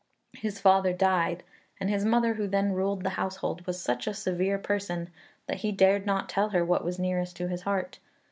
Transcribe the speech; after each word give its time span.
His 0.33 0.59
father 0.59 0.93
died, 0.93 1.43
and 1.79 1.87
his 1.87 2.03
mother 2.05 2.33
who 2.33 2.47
then 2.47 2.71
ruled 2.73 3.03
the 3.03 3.11
household 3.21 3.67
was 3.67 3.79
such 3.79 4.07
a 4.07 4.15
severe 4.15 4.57
person 4.57 5.11
that 5.45 5.57
he 5.57 5.71
dared 5.71 6.07
not 6.07 6.27
tell 6.27 6.49
her 6.49 6.65
what 6.65 6.83
was 6.83 6.97
nearest 6.97 7.35
to 7.35 7.47
his 7.47 7.61
heart. 7.61 7.99